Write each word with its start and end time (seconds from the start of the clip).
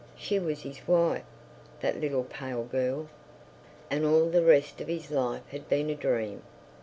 She 0.17 0.39
was 0.39 0.63
his 0.63 0.87
wife, 0.87 1.21
that 1.81 2.01
little 2.01 2.23
pale 2.23 2.63
girl, 2.63 3.07
and 3.91 4.03
all 4.03 4.31
the 4.31 4.41
rest 4.43 4.81
of 4.81 4.87
his 4.87 5.11
life 5.11 5.45
had 5.51 5.69
been 5.69 5.91
a 5.91 5.95
dream. 5.95 6.41